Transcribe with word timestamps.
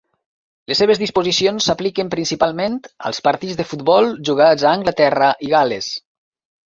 Les 0.69 0.79
seves 0.83 1.01
disposicions 1.01 1.67
s'apliquen 1.69 2.09
principalment 2.15 2.79
als 3.11 3.21
partits 3.29 3.59
de 3.61 3.67
futbol 3.75 4.09
jugats 4.31 4.67
a 4.67 4.73
Anglaterra 4.79 5.29
i 5.49 5.53
Gal·les. 5.57 5.93